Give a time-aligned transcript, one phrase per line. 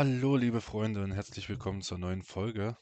[0.00, 2.76] Hallo, liebe Freunde und herzlich willkommen zur neuen Folge.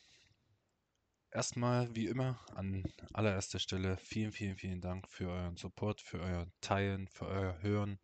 [1.31, 2.85] Erstmal, wie immer, an
[3.15, 7.99] allererster Stelle vielen, vielen, vielen Dank für euren Support, für euer Teilen, für euer Hören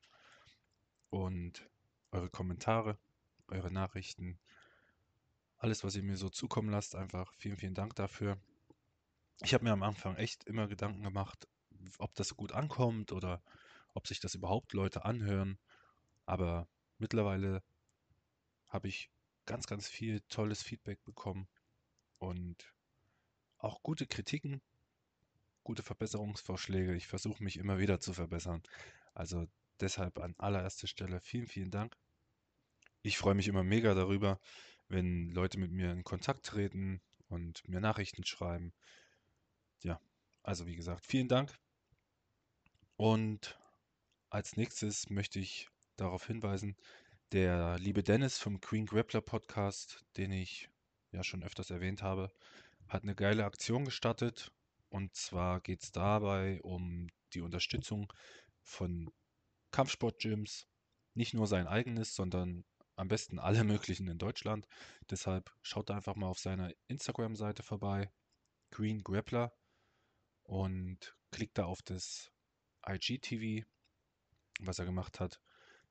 [1.11, 1.69] und
[2.11, 2.99] eure Kommentare,
[3.49, 4.41] eure Nachrichten,
[5.59, 6.95] alles, was ihr mir so zukommen lasst.
[6.95, 8.39] Einfach vielen, vielen Dank dafür.
[9.43, 11.47] Ich habe mir am Anfang echt immer Gedanken gemacht,
[11.99, 13.43] ob das gut ankommt oder
[13.93, 15.59] ob sich das überhaupt Leute anhören.
[16.25, 17.63] Aber mittlerweile
[18.73, 19.11] habe ich
[19.45, 21.47] ganz, ganz viel tolles Feedback bekommen
[22.19, 22.75] und
[23.59, 24.63] auch gute Kritiken,
[25.63, 26.95] gute Verbesserungsvorschläge.
[26.95, 28.63] Ich versuche mich immer wieder zu verbessern.
[29.15, 29.47] Also
[29.81, 31.97] deshalb an allererster Stelle vielen, vielen Dank.
[33.03, 34.41] Ich freue mich immer mega darüber,
[34.89, 38.73] wenn Leute mit mir in Kontakt treten und mir Nachrichten schreiben.
[39.83, 40.01] Ja,
[40.43, 41.59] also wie gesagt, vielen Dank.
[42.97, 43.59] Und
[44.31, 46.77] als nächstes möchte ich darauf hinweisen,
[47.33, 50.69] der liebe Dennis vom Queen Grappler Podcast, den ich
[51.13, 52.31] ja schon öfters erwähnt habe,
[52.89, 54.53] hat eine geile Aktion gestartet.
[54.91, 58.13] Und zwar geht es dabei um die Unterstützung
[58.61, 59.11] von
[59.71, 60.67] Kampfsportgyms.
[61.15, 62.67] Nicht nur sein eigenes, sondern
[62.97, 64.67] am besten alle möglichen in Deutschland.
[65.09, 68.11] Deshalb schaut da einfach mal auf seiner Instagram-Seite vorbei,
[68.71, 69.55] Green Grappler,
[70.43, 72.31] und klickt da auf das
[72.87, 73.65] IGTV,
[74.61, 75.41] was er gemacht hat.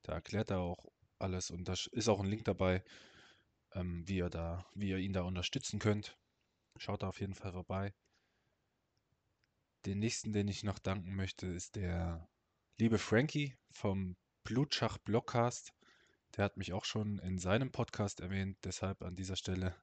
[0.03, 2.83] Da erklärt er auch alles und da ist auch ein Link dabei,
[3.73, 6.17] ähm, wie ihr da, wie ihr ihn da unterstützen könnt.
[6.77, 7.94] Schaut da auf jeden Fall vorbei.
[9.86, 12.27] Den nächsten, den ich noch danken möchte, ist der
[12.77, 15.73] liebe Frankie vom Blutschach Blockcast.
[16.36, 19.75] Der hat mich auch schon in seinem Podcast erwähnt, deshalb an dieser Stelle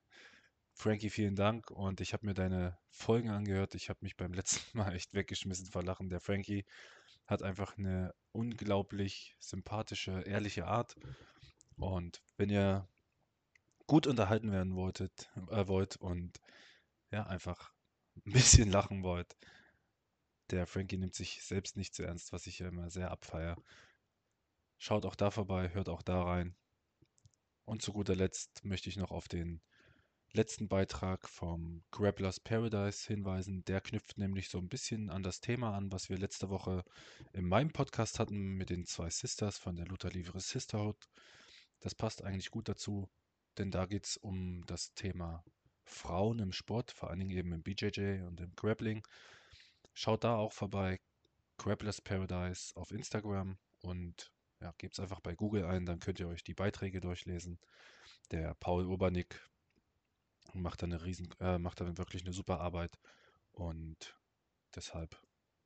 [0.81, 3.75] Frankie, vielen Dank und ich habe mir deine Folgen angehört.
[3.75, 6.09] Ich habe mich beim letzten Mal echt weggeschmissen vor Lachen.
[6.09, 6.65] Der Frankie
[7.29, 10.97] hat einfach eine unglaublich sympathische, ehrliche Art.
[11.77, 12.89] Und wenn ihr
[13.87, 16.41] gut unterhalten werden wolltet, äh, wollt und
[17.11, 17.73] ja, einfach
[18.27, 19.37] ein bisschen lachen wollt,
[20.51, 23.57] der Frankie nimmt sich selbst nicht zu ernst, was ich ja immer sehr abfeier.
[24.79, 26.57] Schaut auch da vorbei, hört auch da rein.
[27.67, 29.61] Und zu guter Letzt möchte ich noch auf den
[30.33, 33.65] letzten Beitrag vom Grapplers Paradise hinweisen.
[33.65, 36.85] Der knüpft nämlich so ein bisschen an das Thema an, was wir letzte Woche
[37.33, 41.09] in meinem Podcast hatten mit den zwei Sisters von der Luther Livre Sisterhood.
[41.81, 43.09] Das passt eigentlich gut dazu,
[43.57, 45.45] denn da geht es um das Thema
[45.85, 49.03] Frauen im Sport, vor allen Dingen eben im BJJ und im Grappling.
[49.95, 51.01] Schaut da auch vorbei,
[51.57, 56.29] Grapplers Paradise auf Instagram und ja, gebt es einfach bei Google ein, dann könnt ihr
[56.29, 57.59] euch die Beiträge durchlesen.
[58.31, 59.41] Der Paul Urbanik
[60.55, 62.99] macht da eine riesen, äh, macht da wirklich eine super Arbeit
[63.53, 64.17] und
[64.75, 65.21] deshalb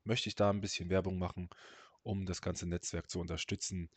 [0.04, 1.48] möchte ich da ein bisschen Werbung machen,
[2.02, 3.90] um das ganze Netzwerk zu unterstützen.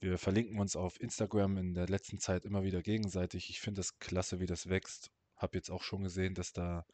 [0.00, 3.50] Wir verlinken uns auf Instagram in der letzten Zeit immer wieder gegenseitig.
[3.50, 5.10] Ich finde es klasse, wie das wächst.
[5.36, 6.86] Habe jetzt auch schon gesehen, dass da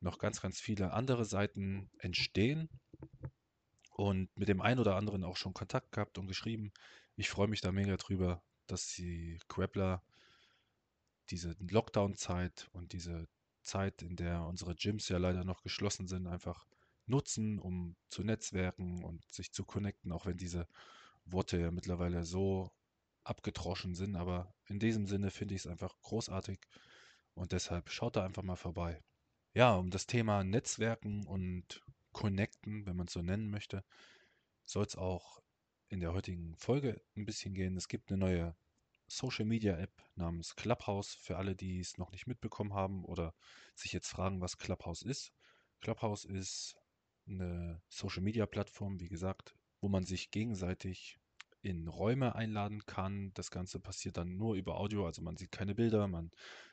[0.00, 2.68] noch ganz, ganz viele andere Seiten entstehen
[3.90, 6.72] und mit dem einen oder anderen auch schon Kontakt gehabt und geschrieben.
[7.16, 10.02] Ich freue mich da mega drüber, dass die Grappler
[11.30, 13.28] diese Lockdown-Zeit und diese
[13.62, 16.66] Zeit, in der unsere Gyms ja leider noch geschlossen sind, einfach
[17.06, 20.68] nutzen, um zu netzwerken und sich zu connecten, auch wenn diese
[21.24, 22.70] Worte ja mittlerweile so
[23.24, 24.16] abgetroschen sind.
[24.16, 26.60] Aber in diesem Sinne finde ich es einfach großartig
[27.34, 29.02] und deshalb schaut da einfach mal vorbei.
[29.54, 33.84] Ja, um das Thema Netzwerken und Connecten, wenn man es so nennen möchte,
[34.64, 35.42] soll es auch
[35.88, 37.76] in der heutigen Folge ein bisschen gehen.
[37.76, 38.56] Es gibt eine neue
[39.06, 43.34] Social Media App namens Clubhouse für alle, die es noch nicht mitbekommen haben oder
[43.74, 45.32] sich jetzt fragen, was Clubhouse ist.
[45.80, 46.76] Clubhouse ist
[47.26, 51.18] eine Social Media Plattform, wie gesagt, wo man sich gegenseitig
[51.62, 53.32] in Räume einladen kann.
[53.34, 56.30] Das Ganze passiert dann nur über Audio, also man sieht keine Bilder, man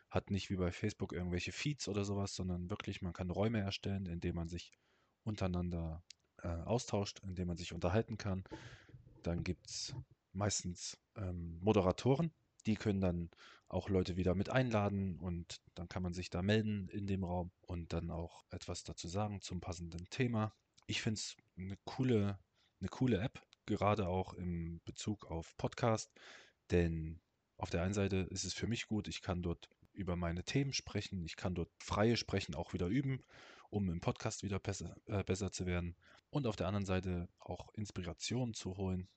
[0.10, 4.06] hat nicht wie bei Facebook irgendwelche Feeds oder sowas, sondern wirklich, man kann Räume erstellen,
[4.06, 4.74] in denen man sich
[5.24, 6.04] untereinander
[6.40, 8.44] äh, austauscht, in denen man sich unterhalten kann.
[9.24, 9.96] Dann gibt es
[10.34, 12.32] meistens ähm, Moderatoren,
[12.66, 13.30] die können dann
[13.68, 17.52] auch Leute wieder mit einladen und dann kann man sich da melden in dem Raum
[17.62, 20.54] und dann auch etwas dazu sagen zum passenden Thema.
[20.88, 22.38] Ich finde es eine coole,
[22.80, 26.12] eine coole App, gerade auch im Bezug auf Podcast,
[26.70, 27.22] denn
[27.58, 30.74] auf der einen Seite ist es für mich gut, ich kann dort über meine Themen
[30.74, 33.24] sprechen, ich kann dort freie Sprechen auch wieder üben,
[33.70, 35.96] um im Podcast wieder besser, äh, besser zu werden
[36.30, 39.08] und auf der anderen Seite auch Inspiration zu holen,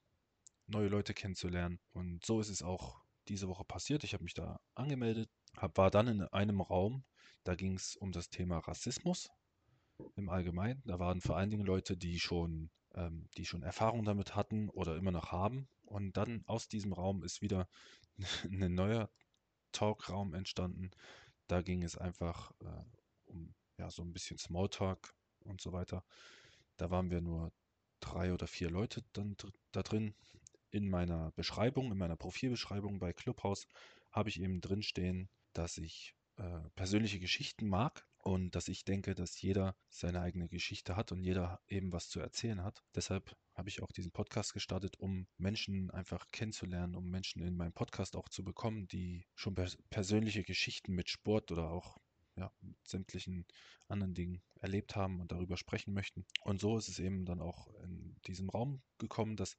[0.66, 1.78] neue Leute kennenzulernen.
[1.93, 4.05] Und so ist es auch diese Woche passiert.
[4.05, 7.05] Ich habe mich da angemeldet, hab, war dann in einem Raum,
[7.44, 9.28] da ging es um das Thema Rassismus
[10.16, 10.82] im Allgemeinen.
[10.84, 14.96] Da waren vor allen Dingen Leute, die schon, ähm, die schon Erfahrung damit hatten oder
[14.96, 15.69] immer noch haben.
[15.82, 17.69] Und dann aus diesem Raum ist wieder
[18.44, 19.11] ein neuer
[19.72, 20.90] Talkraum entstanden.
[21.46, 22.84] Da ging es einfach äh,
[23.26, 26.05] um ja, so ein bisschen Smalltalk und so weiter.
[26.76, 27.52] Da waren wir nur
[28.00, 29.37] drei oder vier Leute dann
[29.72, 30.14] da drin.
[30.75, 33.69] In meiner Beschreibung, in meiner Profilbeschreibung bei Clubhouse
[34.11, 39.15] habe ich eben drin stehen, dass ich äh, persönliche Geschichten mag und dass ich denke,
[39.15, 42.82] dass jeder seine eigene Geschichte hat und jeder eben was zu erzählen hat.
[42.93, 47.73] Deshalb habe ich auch diesen Podcast gestartet, um Menschen einfach kennenzulernen, um Menschen in meinem
[47.73, 51.99] Podcast auch zu bekommen, die schon pers persönliche Geschichten mit Sport oder auch
[52.35, 53.47] ja, mit sämtlichen
[53.87, 56.26] anderen Dingen erlebt haben und darüber sprechen möchten.
[56.43, 59.56] Und so ist es eben dann auch in diesem Raum gekommen, dass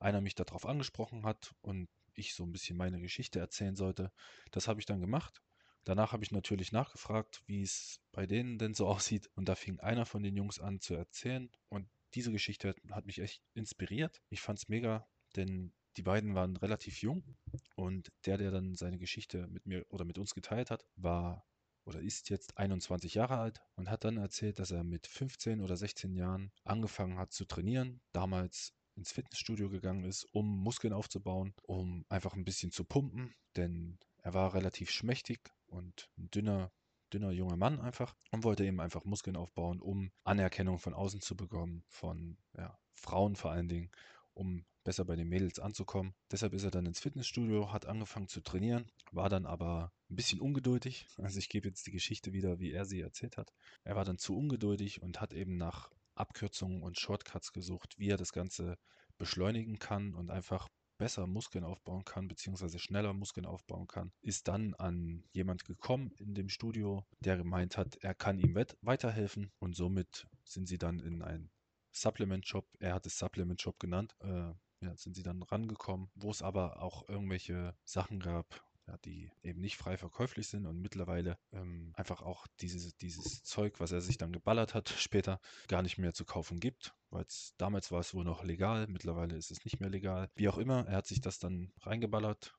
[0.00, 4.12] einer mich darauf angesprochen hat und ich so ein bisschen meine Geschichte erzählen sollte.
[4.50, 5.42] Das habe ich dann gemacht.
[5.84, 9.30] Danach habe ich natürlich nachgefragt, wie es bei denen denn so aussieht.
[9.34, 11.50] Und da fing einer von den Jungs an zu erzählen.
[11.68, 14.22] Und diese Geschichte hat mich echt inspiriert.
[14.28, 15.06] Ich fand es mega,
[15.36, 17.36] denn die beiden waren relativ jung.
[17.74, 21.46] Und der, der dann seine Geschichte mit mir oder mit uns geteilt hat, war
[21.84, 25.76] oder ist jetzt 21 Jahre alt und hat dann erzählt, dass er mit 15 oder
[25.76, 28.00] 16 Jahren angefangen hat zu trainieren.
[28.12, 33.98] Damals ins Fitnessstudio gegangen ist, um Muskeln aufzubauen, um einfach ein bisschen zu pumpen, denn
[34.18, 36.72] er war relativ schmächtig und ein dünner,
[37.12, 41.36] dünner junger Mann einfach und wollte eben einfach Muskeln aufbauen, um Anerkennung von außen zu
[41.36, 43.90] bekommen, von ja, Frauen vor allen Dingen,
[44.34, 46.14] um besser bei den Mädels anzukommen.
[46.30, 50.40] Deshalb ist er dann ins Fitnessstudio, hat angefangen zu trainieren, war dann aber ein bisschen
[50.40, 51.06] ungeduldig.
[51.18, 53.52] Also ich gebe jetzt die Geschichte wieder, wie er sie erzählt hat.
[53.82, 58.16] Er war dann zu ungeduldig und hat eben nach Abkürzungen und Shortcuts gesucht, wie er
[58.16, 58.78] das Ganze
[59.18, 60.68] beschleunigen kann und einfach
[60.98, 66.34] besser Muskeln aufbauen kann, beziehungsweise schneller Muskeln aufbauen kann, ist dann an jemand gekommen in
[66.34, 69.52] dem Studio, der gemeint hat, er kann ihm weiterhelfen.
[69.58, 71.50] Und somit sind sie dann in einen
[71.92, 76.82] Supplement-Shop, er hat es Supplement-Shop genannt, äh, ja, sind sie dann rangekommen, wo es aber
[76.82, 82.22] auch irgendwelche Sachen gab, ja, die eben nicht frei verkäuflich sind und mittlerweile ähm, einfach
[82.22, 86.24] auch dieses, dieses Zeug, was er sich dann geballert hat, später gar nicht mehr zu
[86.24, 87.26] kaufen gibt, weil
[87.58, 90.30] damals war es wohl noch legal, mittlerweile ist es nicht mehr legal.
[90.34, 92.54] Wie auch immer, er hat sich das dann reingeballert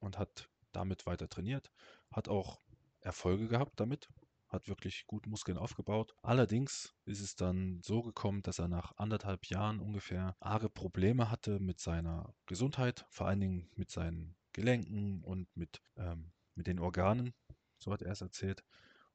[0.00, 1.70] und hat damit weiter trainiert,
[2.10, 2.60] hat auch
[3.00, 4.08] Erfolge gehabt damit,
[4.48, 6.14] hat wirklich gut Muskeln aufgebaut.
[6.22, 11.58] Allerdings ist es dann so gekommen, dass er nach anderthalb Jahren ungefähr arge Probleme hatte
[11.58, 17.34] mit seiner Gesundheit, vor allen Dingen mit seinen Gelenken und mit, ähm, mit den Organen,
[17.78, 18.64] so hat er es erzählt,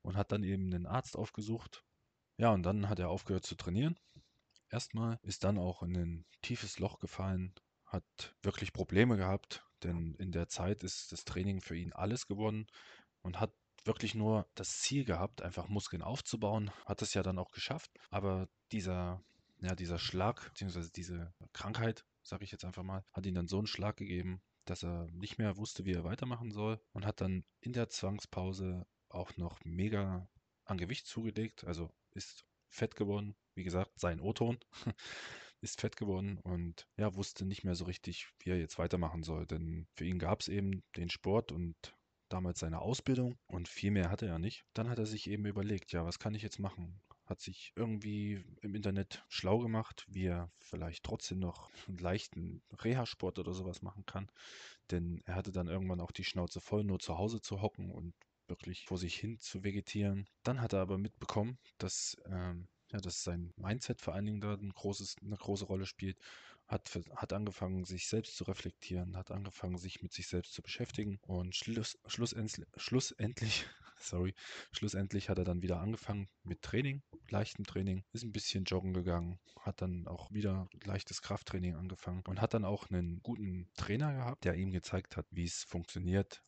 [0.02, 1.84] und hat dann eben einen Arzt aufgesucht.
[2.38, 4.00] Ja, und dann hat er aufgehört zu trainieren.
[4.70, 7.56] Erstmal ist dann auch in ein tiefes Loch gefallen,
[7.86, 12.68] hat wirklich Probleme gehabt, denn in der Zeit ist das Training für ihn alles geworden
[13.24, 13.52] und hat
[13.84, 18.48] wirklich nur das Ziel gehabt, einfach Muskeln aufzubauen, hat es ja dann auch geschafft, aber
[18.72, 19.24] dieser
[19.62, 23.58] ja, dieser Schlag, beziehungsweise diese Krankheit, sage ich jetzt einfach mal, hat ihn dann so
[23.58, 27.44] einen Schlag gegeben, dass er nicht mehr wusste, wie er weitermachen soll und hat dann
[27.62, 30.28] in der Zwangspause auch noch mega
[30.66, 33.36] an Gewicht zugelegt, also ist fett geworden.
[33.56, 34.60] Wie gesagt, sein O-Ton
[35.62, 39.46] ist fett geworden und ja, wusste nicht mehr so richtig, wie er jetzt weitermachen soll.
[39.48, 41.76] Denn für ihn gab es eben den Sport und
[42.30, 44.66] damals seine Ausbildung und viel mehr hatte er nicht.
[44.74, 47.02] Dann hat er sich eben überlegt, ja, was kann ich jetzt machen?
[47.30, 53.40] Hat sich irgendwie im Internet schlau gemacht, wie er vielleicht trotzdem noch einen leichten Reha-Sport
[53.40, 54.32] oder sowas machen kann.
[54.92, 58.14] Denn er hatte dann irgendwann auch die Schnauze voll, nur zu Hause zu hocken und
[58.48, 60.28] wirklich vor sich hin zu vegetieren.
[60.44, 64.54] Dann hat er aber mitbekommen, dass, ähm, ja, dass sein Mindset vor allen Dingen da
[64.56, 66.18] ein großes, eine große Rolle spielt
[66.68, 71.20] hat, hat angefangen, sich selbst zu reflektieren, hat angefangen, sich mit sich selbst zu beschäftigen
[71.22, 73.66] und schluss, schlussendlich, schlussendlich,
[74.02, 74.34] sorry,
[74.72, 79.40] schlussendlich hat er dann wieder angefangen mit Training, leichtem Training, ist ein bisschen joggen gegangen,
[79.62, 84.46] hat dann auch wieder leichtes Krafttraining angefangen und hat dann auch einen guten Trainer gehabt,
[84.46, 86.44] der ihm gezeigt hat, wie es funktioniert,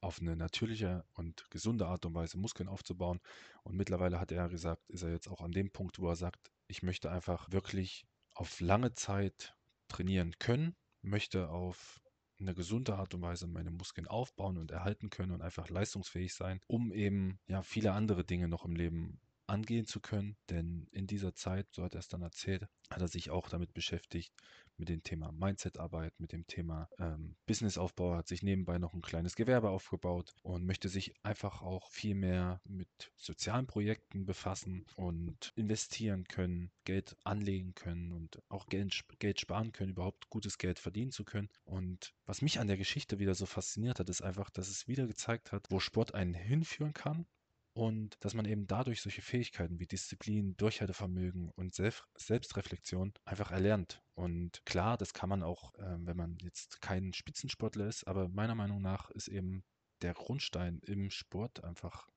[0.00, 3.20] auf eine natürliche und gesunde Art und Weise Muskeln aufzubauen.
[3.62, 6.50] Und mittlerweile hat er gesagt, ist er jetzt auch an dem Punkt, wo er sagt,
[6.68, 9.54] ich möchte einfach wirklich auf lange Zeit
[9.88, 12.00] trainieren können, möchte auf
[12.40, 16.60] eine gesunde Art und Weise meine Muskeln aufbauen und erhalten können und einfach leistungsfähig sein,
[16.66, 19.20] um eben ja viele andere Dinge noch im Leben
[19.50, 20.36] angehen zu können.
[20.48, 23.74] Denn in dieser Zeit, so hat er es dann erzählt, hat er sich auch damit
[23.74, 24.32] beschäftigt,
[24.76, 29.36] mit dem Thema Mindset-Arbeit, mit dem Thema ähm, Businessaufbau, hat sich nebenbei noch ein kleines
[29.36, 36.24] Gewerbe aufgebaut und möchte sich einfach auch viel mehr mit sozialen Projekten befassen und investieren
[36.24, 41.24] können, Geld anlegen können und auch Geld, Geld sparen können, überhaupt gutes Geld verdienen zu
[41.24, 41.50] können.
[41.64, 45.06] Und was mich an der Geschichte wieder so fasziniert hat, ist einfach, dass es wieder
[45.06, 47.26] gezeigt hat, wo Sport einen hinführen kann
[47.72, 54.02] und dass man eben dadurch solche Fähigkeiten wie Disziplin, Durchhaltevermögen und Selbst Selbstreflexion einfach erlernt.
[54.14, 58.54] Und klar, das kann man auch, äh, wenn man jetzt kein Spitzensportler ist, aber meiner
[58.54, 59.64] Meinung nach ist eben
[60.02, 62.08] der Grundstein im Sport einfach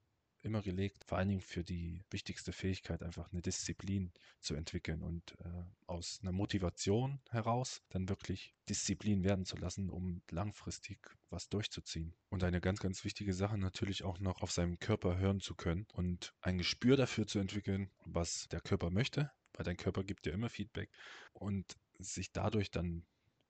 [0.44, 5.36] immer gelegt, vor allen Dingen für die wichtigste Fähigkeit, einfach eine Disziplin zu entwickeln und
[5.40, 12.14] äh, aus einer Motivation heraus dann wirklich Disziplin werden zu lassen, um langfristig was durchzuziehen.
[12.30, 15.88] Und eine ganz, ganz wichtige Sache natürlich auch noch auf seinem Körper hören zu können
[15.94, 20.34] und ein Gespür dafür zu entwickeln, was der Körper möchte, weil dein Körper gibt dir
[20.34, 20.90] immer Feedback
[21.34, 23.06] und sich dadurch dann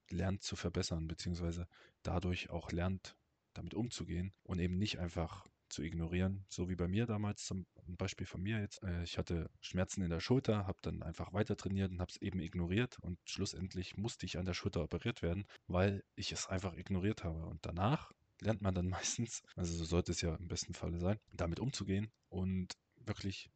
[0.10, 1.68] lernt zu verbessern, beziehungsweise
[2.04, 3.16] dadurch auch lernt,
[3.54, 6.46] damit umzugehen und eben nicht einfach zu ignorieren.
[6.50, 8.82] So wie bei mir damals, zum Beispiel von mir jetzt.
[8.84, 12.22] Äh, ich hatte Schmerzen in der Schulter, habe dann einfach weiter trainiert und habe es
[12.22, 16.76] eben ignoriert und schlussendlich musste ich an der Schulter operiert werden, weil ich es einfach
[16.76, 17.46] ignoriert habe.
[17.46, 21.20] Und danach lernt man dann meistens, also so sollte es ja im besten Falle sein,
[21.34, 23.50] damit umzugehen und wirklich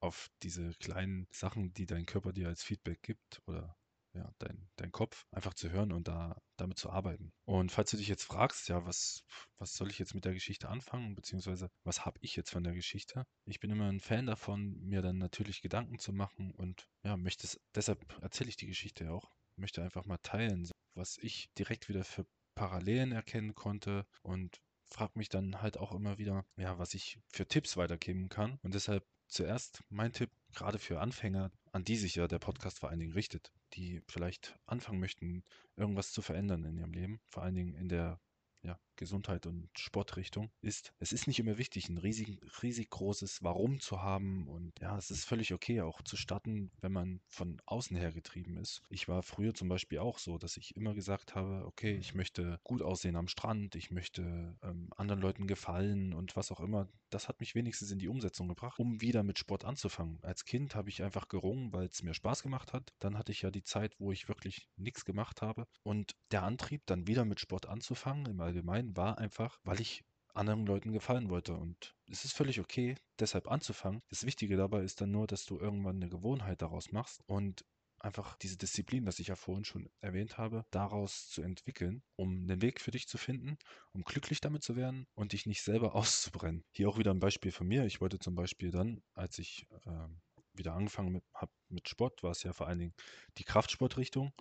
[0.00, 3.76] auf diese kleinen Sachen, die dein Körper dir als Feedback gibt oder
[4.14, 7.32] ja, dein, dein Kopf einfach zu hören und da damit zu arbeiten.
[7.44, 9.24] Und falls du dich jetzt fragst, ja, was,
[9.58, 12.74] was soll ich jetzt mit der Geschichte anfangen, beziehungsweise was habe ich jetzt von der
[12.74, 13.24] Geschichte?
[13.44, 17.46] Ich bin immer ein Fan davon, mir dann natürlich Gedanken zu machen und ja, möchte
[17.46, 21.88] es, deshalb erzähle ich die Geschichte ja auch, möchte einfach mal teilen, was ich direkt
[21.88, 26.94] wieder für Parallelen erkennen konnte und frage mich dann halt auch immer wieder, ja, was
[26.94, 28.58] ich für Tipps weitergeben kann.
[28.62, 32.90] Und deshalb zuerst mein Tipp, gerade für Anfänger, an die sich ja der Podcast vor
[32.90, 35.44] allen Dingen richtet, die vielleicht anfangen möchten,
[35.76, 38.20] irgendwas zu verändern in ihrem Leben, vor allen Dingen in der
[38.62, 43.80] ja, Gesundheit und Sportrichtung ist, es ist nicht immer wichtig, ein riesig, riesig großes Warum
[43.80, 44.46] zu haben.
[44.46, 48.58] Und ja, es ist völlig okay, auch zu starten, wenn man von außen her getrieben
[48.58, 48.82] ist.
[48.90, 52.60] Ich war früher zum Beispiel auch so, dass ich immer gesagt habe, okay, ich möchte
[52.62, 56.86] gut aussehen am Strand, ich möchte ähm, anderen Leuten gefallen und was auch immer.
[57.08, 60.18] Das hat mich wenigstens in die Umsetzung gebracht, um wieder mit Sport anzufangen.
[60.22, 62.92] Als Kind habe ich einfach gerungen, weil es mir Spaß gemacht hat.
[62.98, 65.66] Dann hatte ich ja die Zeit, wo ich wirklich nichts gemacht habe.
[65.82, 70.04] Und der Antrieb, dann wieder mit Sport anzufangen, im Allgemeinen, war einfach, weil ich
[70.34, 71.54] anderen Leuten gefallen wollte.
[71.54, 74.02] Und es ist völlig okay, deshalb anzufangen.
[74.08, 77.64] Das Wichtige dabei ist dann nur, dass du irgendwann eine Gewohnheit daraus machst und
[78.00, 82.62] einfach diese Disziplin, was ich ja vorhin schon erwähnt habe, daraus zu entwickeln, um einen
[82.62, 83.58] Weg für dich zu finden,
[83.92, 86.64] um glücklich damit zu werden und dich nicht selber auszubrennen.
[86.72, 87.84] Hier auch wieder ein Beispiel von mir.
[87.84, 90.08] Ich wollte zum Beispiel dann, als ich äh,
[90.54, 92.94] wieder angefangen habe mit Sport, war es ja vor allen Dingen
[93.38, 94.32] die Kraftsportrichtung.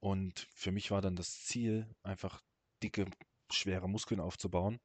[0.00, 2.42] Und für mich war dann das Ziel, einfach
[2.82, 3.06] dicke
[3.54, 4.80] schwere Muskeln aufzubauen.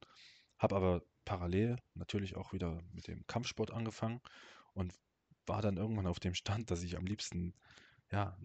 [0.57, 4.21] Habe aber parallel natürlich auch wieder mit dem Kampfsport angefangen
[4.73, 4.93] und
[5.45, 7.53] war dann irgendwann auf dem Stand, dass ich am liebsten
[8.11, 8.37] ja,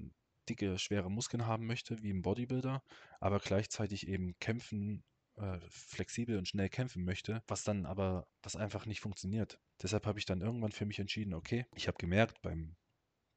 [0.49, 2.83] dicke, schwere Muskeln haben möchte, wie im Bodybuilder,
[3.21, 5.05] aber gleichzeitig eben kämpfen,
[5.37, 9.59] äh, flexibel und schnell kämpfen möchte, was dann aber, was einfach nicht funktioniert.
[9.81, 12.77] Deshalb habe ich dann irgendwann für mich entschieden, okay, ich habe gemerkt, beim,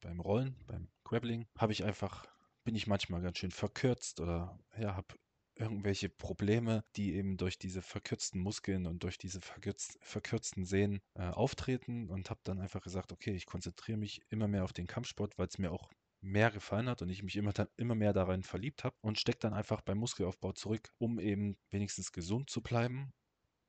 [0.01, 2.25] beim Rollen, beim Grappling, habe ich einfach,
[2.63, 5.15] bin ich manchmal ganz schön verkürzt oder ja, habe
[5.55, 11.23] irgendwelche Probleme, die eben durch diese verkürzten Muskeln und durch diese verkürz verkürzten Sehnen äh,
[11.23, 15.37] auftreten und habe dann einfach gesagt, okay, ich konzentriere mich immer mehr auf den Kampfsport,
[15.37, 15.89] weil es mir auch
[16.21, 19.53] mehr gefallen hat und ich mich immer, immer mehr darin verliebt habe und stecke dann
[19.53, 23.13] einfach beim Muskelaufbau zurück, um eben wenigstens gesund zu bleiben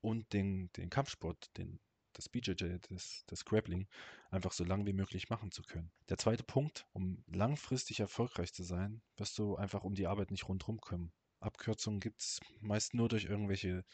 [0.00, 1.78] und den, den Kampfsport, den,
[2.14, 3.86] das BJJ, das, das Grappling,
[4.30, 5.92] einfach so lang wie möglich machen zu können.
[6.08, 10.48] Der zweite Punkt, um langfristig erfolgreich zu sein, wirst du einfach um die Arbeit nicht
[10.48, 11.12] rundherum kommen.
[11.40, 13.84] Abkürzungen gibt es meist nur durch irgendwelche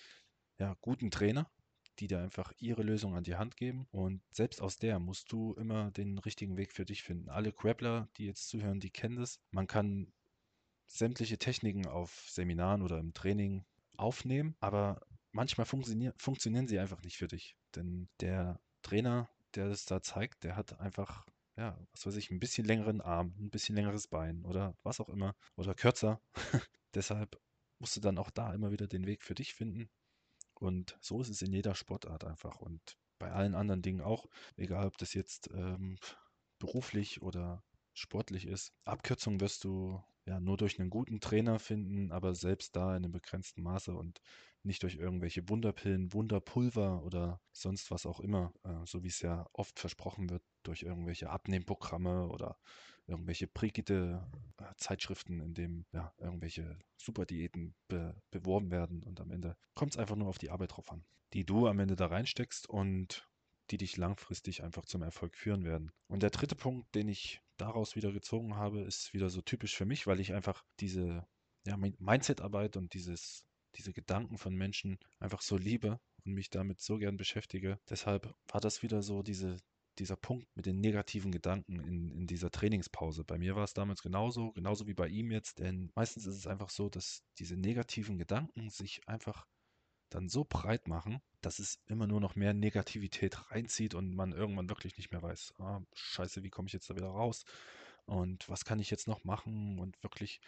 [0.58, 1.50] ja, guten Trainer,
[1.98, 3.86] die dir einfach ihre Lösung an die Hand geben.
[3.90, 7.28] Und selbst aus der musst du immer den richtigen Weg für dich finden.
[7.28, 9.40] Alle Grappler, die jetzt zuhören, die kennen das.
[9.50, 10.12] Man kann
[10.86, 13.64] sämtliche Techniken auf Seminaren oder im Training
[13.96, 15.00] aufnehmen, aber
[15.32, 17.56] manchmal funktionier funktionieren sie einfach nicht für dich.
[17.74, 22.40] Denn der Trainer, der das da zeigt, der hat einfach ja, was weiß ich, ein
[22.40, 26.20] bisschen längeren Arm, ein bisschen längeres Bein oder was auch immer oder kürzer.
[26.94, 27.40] Deshalb
[27.78, 29.90] musst du dann auch da immer wieder den Weg für dich finden.
[30.54, 34.86] Und so ist es in jeder Sportart einfach und bei allen anderen Dingen auch, egal
[34.86, 35.98] ob das jetzt ähm,
[36.58, 37.62] beruflich oder
[37.94, 38.72] sportlich ist.
[38.84, 43.12] Abkürzungen wirst du ja nur durch einen guten Trainer finden, aber selbst da in einem
[43.12, 44.20] begrenzten Maße und
[44.62, 49.46] nicht durch irgendwelche Wunderpillen, Wunderpulver oder sonst was auch immer, äh, so wie es ja
[49.52, 52.56] oft versprochen wird, durch irgendwelche Abnehmprogramme oder
[53.06, 54.24] irgendwelche prigide
[54.58, 59.98] äh, Zeitschriften, in denen ja, irgendwelche Superdiäten be beworben werden und am Ende kommt es
[59.98, 63.28] einfach nur auf die Arbeit drauf an, die du am Ende da reinsteckst und
[63.70, 65.92] die dich langfristig einfach zum Erfolg führen werden.
[66.06, 69.84] Und der dritte Punkt, den ich daraus wieder gezogen habe, ist wieder so typisch für
[69.84, 71.26] mich, weil ich einfach diese
[71.64, 73.44] ja, Mindset-Arbeit und dieses,
[73.76, 77.78] diese Gedanken von Menschen einfach so liebe und mich damit so gern beschäftige.
[77.88, 79.58] Deshalb war das wieder so diese,
[79.98, 83.22] dieser Punkt mit den negativen Gedanken in, in dieser Trainingspause.
[83.24, 86.46] Bei mir war es damals genauso, genauso wie bei ihm jetzt, denn meistens ist es
[86.48, 89.46] einfach so, dass diese negativen Gedanken sich einfach
[90.14, 94.68] dann so breit machen, dass es immer nur noch mehr Negativität reinzieht und man irgendwann
[94.68, 97.44] wirklich nicht mehr weiß, ah, scheiße, wie komme ich jetzt da wieder raus?
[98.04, 99.78] Und was kann ich jetzt noch machen?
[99.78, 100.40] Und wirklich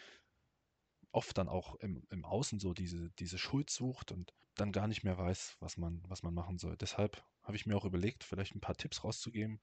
[1.11, 5.03] oft dann auch im, im Außen so diese, diese Schuld sucht und dann gar nicht
[5.03, 6.77] mehr weiß, was man, was man machen soll.
[6.77, 9.59] Deshalb habe ich mir auch überlegt, vielleicht ein paar Tipps rauszugeben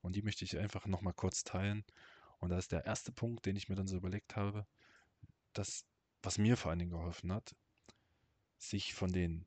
[0.00, 1.84] und die möchte ich einfach nochmal kurz teilen.
[2.38, 4.66] Und da ist der erste Punkt, den ich mir dann so überlegt habe,
[5.52, 5.86] das,
[6.22, 7.54] was mir vor allen Dingen geholfen hat,
[8.58, 9.46] sich von den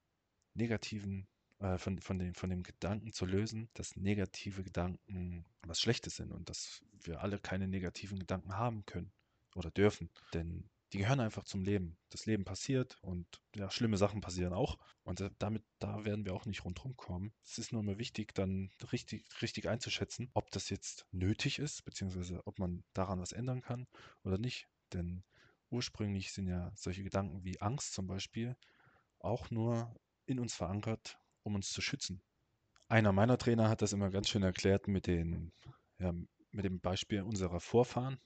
[0.53, 1.27] negativen,
[1.59, 6.31] äh, von, von, den, von dem Gedanken zu lösen, dass negative Gedanken was Schlechtes sind
[6.31, 9.11] und dass wir alle keine negativen Gedanken haben können
[9.55, 10.09] oder dürfen.
[10.33, 11.97] Denn die gehören einfach zum Leben.
[12.09, 14.77] Das Leben passiert und ja, schlimme Sachen passieren auch.
[15.03, 17.33] Und damit, da werden wir auch nicht rundherum kommen.
[17.43, 22.41] Es ist nur immer wichtig, dann richtig, richtig einzuschätzen, ob das jetzt nötig ist, beziehungsweise
[22.45, 23.87] ob man daran was ändern kann
[24.23, 24.69] oder nicht.
[24.93, 25.23] Denn
[25.69, 28.55] ursprünglich sind ja solche Gedanken wie Angst zum Beispiel
[29.27, 29.93] auch nur
[30.25, 32.21] in uns verankert, um uns zu schützen.
[32.89, 35.51] Einer meiner Trainer hat das immer ganz schön erklärt mit, den,
[35.99, 36.13] ja,
[36.51, 38.19] mit dem Beispiel unserer Vorfahren,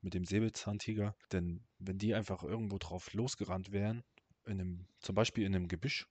[0.00, 1.16] mit dem Säbelzahntiger.
[1.32, 4.04] Denn wenn die einfach irgendwo drauf losgerannt wären,
[4.44, 6.06] in einem, zum Beispiel in einem Gebüsch,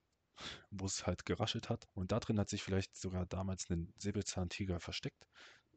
[0.70, 4.82] wo es halt geraschelt hat, und da drin hat sich vielleicht sogar damals ein Säbelzahntiger
[4.82, 5.26] versteckt,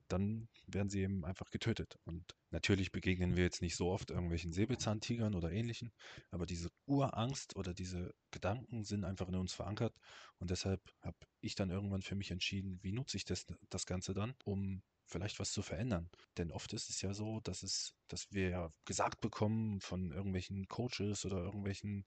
[0.08, 1.98] dann werden sie eben einfach getötet.
[2.04, 5.92] Und natürlich begegnen wir jetzt nicht so oft irgendwelchen Säbelzahntigern oder ähnlichen,
[6.30, 9.94] aber diese Urangst oder diese Gedanken sind einfach in uns verankert.
[10.38, 14.14] Und deshalb habe ich dann irgendwann für mich entschieden, wie nutze ich das, das Ganze
[14.14, 16.10] dann, um vielleicht was zu verändern.
[16.36, 21.24] Denn oft ist es ja so, dass es, dass wir gesagt bekommen von irgendwelchen Coaches
[21.24, 22.04] oder irgendwelchen,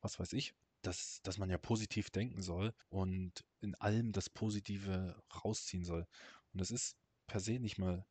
[0.00, 5.20] was weiß ich, dass, dass man ja positiv denken soll und in allem das Positive
[5.44, 6.06] rausziehen soll.
[6.52, 6.96] Und das ist
[7.34, 8.06] per se nicht mal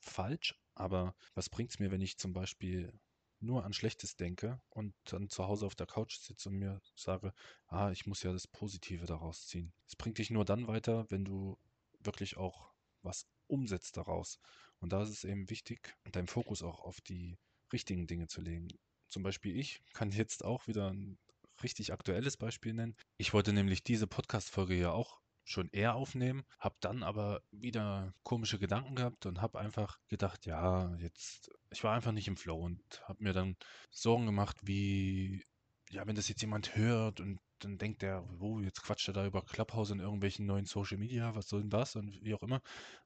[0.00, 2.92] falsch, aber was bringt es mir, wenn ich zum Beispiel
[3.40, 7.32] nur an Schlechtes denke und dann zu Hause auf der Couch sitze und mir sage,
[7.68, 9.72] ah, ich muss ja das Positive daraus ziehen.
[9.86, 11.58] Es bringt dich nur dann weiter, wenn du
[12.00, 14.40] wirklich auch was umsetzt daraus.
[14.80, 17.38] Und da ist es eben wichtig, deinen Fokus auch auf die
[17.72, 18.68] richtigen Dinge zu legen.
[19.08, 21.16] Zum Beispiel ich kann jetzt auch wieder ein
[21.62, 22.94] richtig aktuelles Beispiel nennen.
[23.16, 28.58] Ich wollte nämlich diese Podcast-Folge ja auch schon eher aufnehmen, habe dann aber wieder komische
[28.58, 32.82] Gedanken gehabt und habe einfach gedacht, ja, jetzt, ich war einfach nicht im Flow und
[33.04, 33.56] habe mir dann
[33.90, 35.44] Sorgen gemacht, wie,
[35.90, 39.24] ja, wenn das jetzt jemand hört und dann denkt der, wo, jetzt quatscht er da
[39.26, 42.60] über Clubhouse in irgendwelchen neuen Social Media, was soll denn das und wie auch immer.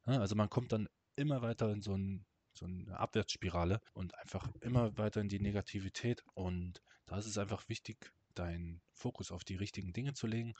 [0.05, 2.24] Also man kommt dann immer weiter in so, ein,
[2.55, 7.68] so eine Abwärtsspirale und einfach immer weiter in die Negativität und da ist es einfach
[7.68, 10.55] wichtig, deinen Fokus auf die richtigen Dinge zu legen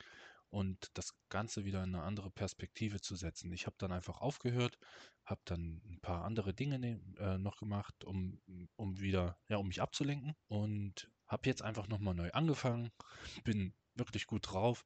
[0.51, 3.51] und das Ganze wieder in eine andere Perspektive zu setzen.
[3.53, 4.77] Ich habe dann einfach aufgehört,
[5.25, 8.39] habe dann ein paar andere Dinge ne äh, noch gemacht, um,
[8.75, 12.91] um wieder, ja, um mich abzulenken und habe jetzt einfach nochmal neu angefangen,
[13.45, 14.83] bin wirklich gut drauf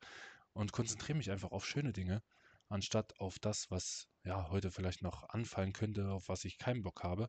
[0.53, 2.21] und konzentriere mich einfach auf schöne Dinge,
[2.69, 7.03] anstatt auf das, was ja heute vielleicht noch anfallen könnte, auf was ich keinen Bock
[7.03, 7.27] habe.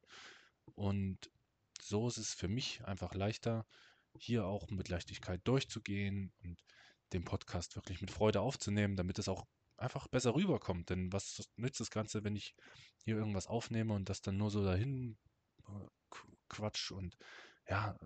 [0.74, 1.30] Und
[1.80, 3.66] so ist es für mich einfach leichter,
[4.18, 6.62] hier auch mit Leichtigkeit durchzugehen und
[7.12, 10.90] den Podcast wirklich mit Freude aufzunehmen, damit es auch einfach besser rüberkommt.
[10.90, 12.54] Denn was nützt das Ganze, wenn ich
[13.04, 15.16] hier irgendwas aufnehme und das dann nur so dahin
[15.68, 16.16] äh,
[16.48, 17.16] quatsch und
[17.68, 17.96] ja,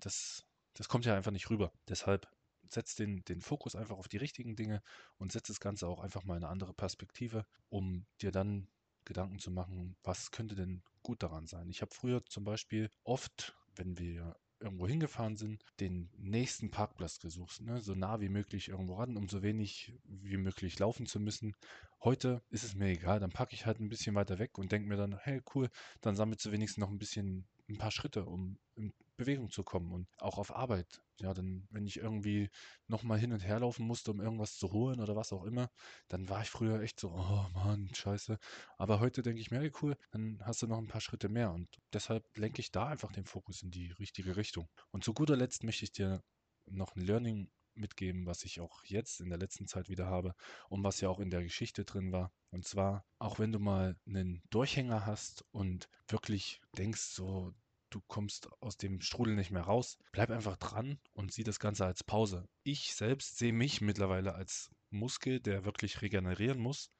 [0.00, 0.44] das,
[0.74, 1.72] das kommt ja einfach nicht rüber.
[1.88, 2.28] Deshalb
[2.68, 4.82] setzt den, den Fokus einfach auf die richtigen Dinge
[5.18, 8.68] und setzt das Ganze auch einfach mal in eine andere Perspektive, um dir dann
[9.04, 11.68] Gedanken zu machen, was könnte denn gut daran sein.
[11.68, 17.60] Ich habe früher zum Beispiel oft, wenn wir irgendwo hingefahren sind, den nächsten Parkplatz gesucht,
[17.60, 17.80] ne?
[17.80, 21.54] so nah wie möglich irgendwo ran, um so wenig wie möglich laufen zu müssen.
[22.02, 24.88] Heute ist es mir egal, dann packe ich halt ein bisschen weiter weg und denke
[24.88, 25.68] mir dann, hey cool,
[26.00, 29.92] dann sammelst du wenigstens noch ein bisschen ein paar Schritte, um in Bewegung zu kommen
[29.92, 31.02] und auch auf Arbeit.
[31.20, 32.50] Ja, dann, wenn ich irgendwie
[32.88, 35.70] nochmal hin und her laufen musste, um irgendwas zu holen oder was auch immer,
[36.08, 38.38] dann war ich früher echt so, oh Mann, scheiße.
[38.78, 41.52] Aber heute denke ich mir, hey, cool, dann hast du noch ein paar Schritte mehr
[41.52, 44.68] und deshalb lenke ich da einfach den Fokus in die richtige Richtung.
[44.90, 46.22] Und zu guter Letzt möchte ich dir
[46.66, 50.34] noch ein Learning mitgeben, was ich auch jetzt in der letzten Zeit wieder habe
[50.68, 52.32] und was ja auch in der Geschichte drin war.
[52.50, 57.54] Und zwar, auch wenn du mal einen Durchhänger hast und wirklich denkst, so,
[57.94, 61.84] du kommst aus dem Strudel nicht mehr raus, bleib einfach dran und sieh das Ganze
[61.84, 62.48] als Pause.
[62.62, 66.90] Ich selbst sehe mich mittlerweile als Muskel, der wirklich regenerieren muss.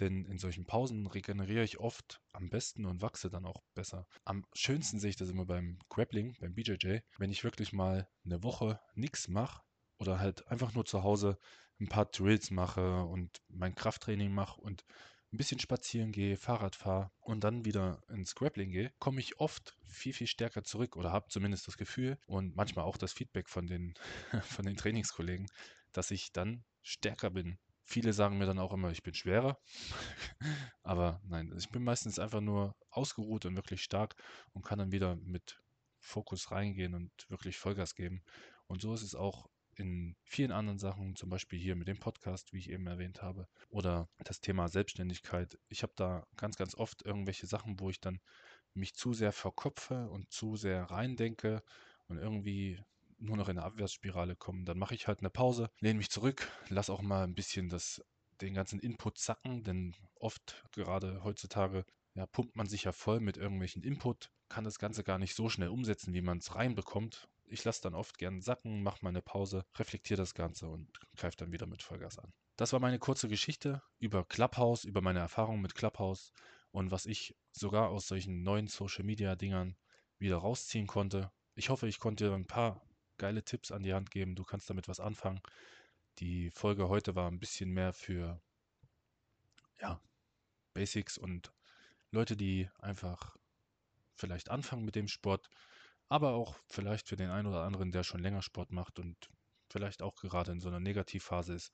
[0.00, 4.06] Denn in solchen Pausen regeneriere ich oft am besten und wachse dann auch besser.
[4.24, 8.44] Am schönsten sehe ich das immer beim Grappling, beim BJJ, wenn ich wirklich mal eine
[8.44, 9.60] Woche nichts mache,
[9.98, 11.38] oder halt einfach nur zu Hause
[11.80, 14.84] ein paar Drills mache und mein Krafttraining mache und
[15.32, 19.76] ein bisschen spazieren gehe, Fahrrad fahre und dann wieder ins Grappling gehe, komme ich oft
[19.86, 23.66] viel, viel stärker zurück oder habe zumindest das Gefühl und manchmal auch das Feedback von
[23.66, 23.94] den,
[24.42, 25.46] von den Trainingskollegen,
[25.92, 27.58] dass ich dann stärker bin.
[27.84, 29.58] Viele sagen mir dann auch immer, ich bin schwerer.
[30.82, 34.14] Aber nein, ich bin meistens einfach nur ausgeruht und wirklich stark
[34.52, 35.60] und kann dann wieder mit
[35.98, 38.22] Fokus reingehen und wirklich Vollgas geben.
[38.66, 42.52] Und so ist es auch in vielen anderen Sachen, zum Beispiel hier mit dem Podcast,
[42.52, 45.58] wie ich eben erwähnt habe, oder das Thema Selbstständigkeit.
[45.68, 48.20] Ich habe da ganz, ganz oft irgendwelche Sachen, wo ich dann
[48.74, 51.62] mich zu sehr verkopfe und zu sehr reindenke
[52.08, 52.82] und irgendwie
[53.18, 54.64] nur noch in eine Abwärtsspirale komme.
[54.64, 58.04] Dann mache ich halt eine Pause, lehne mich zurück, lasse auch mal ein bisschen das,
[58.40, 63.36] den ganzen Input sacken, denn oft, gerade heutzutage, ja, pumpt man sich ja voll mit
[63.36, 67.64] irgendwelchen Input, kann das Ganze gar nicht so schnell umsetzen, wie man es reinbekommt ich
[67.64, 71.52] lasse dann oft gern sacken, mache mal eine Pause, reflektiere das Ganze und greife dann
[71.52, 72.32] wieder mit Vollgas an.
[72.56, 76.32] Das war meine kurze Geschichte über Clubhouse, über meine Erfahrungen mit Clubhouse
[76.70, 79.76] und was ich sogar aus solchen neuen Social Media Dingern
[80.18, 81.30] wieder rausziehen konnte.
[81.54, 82.82] Ich hoffe, ich konnte dir ein paar
[83.16, 84.34] geile Tipps an die Hand geben.
[84.34, 85.40] Du kannst damit was anfangen.
[86.18, 88.40] Die Folge heute war ein bisschen mehr für
[89.80, 90.00] ja,
[90.74, 91.52] Basics und
[92.10, 93.36] Leute, die einfach
[94.16, 95.48] vielleicht anfangen mit dem Sport,
[96.08, 99.28] aber auch vielleicht für den einen oder anderen, der schon länger Sport macht und
[99.70, 101.72] vielleicht auch gerade in so einer Negativphase ist.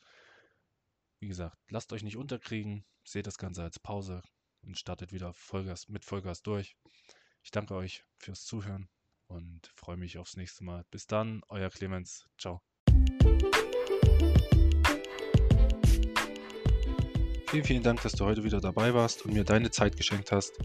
[1.20, 4.22] Wie gesagt, lasst euch nicht unterkriegen, seht das Ganze als Pause
[4.62, 6.76] und startet wieder Vollgas, mit Vollgas durch.
[7.42, 8.88] Ich danke euch fürs Zuhören
[9.28, 10.84] und freue mich aufs nächste Mal.
[10.90, 12.26] Bis dann, euer Clemens.
[12.38, 12.62] Ciao.
[17.48, 20.58] Vielen, vielen Dank, dass du heute wieder dabei warst und mir deine Zeit geschenkt hast.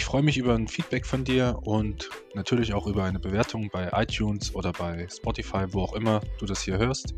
[0.00, 3.90] Ich freue mich über ein Feedback von dir und natürlich auch über eine Bewertung bei
[3.92, 7.14] iTunes oder bei Spotify, wo auch immer du das hier hörst.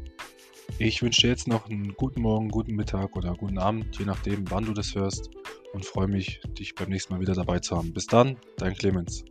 [0.78, 4.50] Ich wünsche dir jetzt noch einen guten Morgen, guten Mittag oder guten Abend, je nachdem,
[4.50, 5.30] wann du das hörst
[5.72, 7.92] und freue mich, dich beim nächsten Mal wieder dabei zu haben.
[7.92, 9.24] Bis dann, dein Clemens.